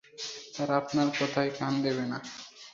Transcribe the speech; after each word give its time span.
তারা 0.55 0.73
আপনার 0.81 1.07
কথায় 1.19 1.51
কান 1.57 1.73
দেবে 1.83 2.05
না। 2.11 2.17